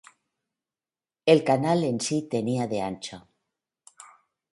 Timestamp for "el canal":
1.33-1.83